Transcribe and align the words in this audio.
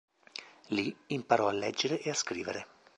Lì 0.69 0.91
imparò 1.09 1.47
a 1.47 1.51
leggere 1.51 2.01
e 2.01 2.09
a 2.09 2.15
scrivere. 2.15 2.65